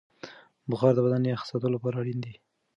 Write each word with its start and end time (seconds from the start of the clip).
بخار 0.69 0.91
د 0.95 0.99
بدن 1.05 1.21
یخ 1.31 1.41
ساتلو 1.49 1.73
لپاره 1.75 1.95
اړین 2.01 2.19
دی. 2.25 2.33